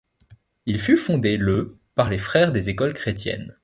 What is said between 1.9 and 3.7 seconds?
par les frères des écoles chrétiennes.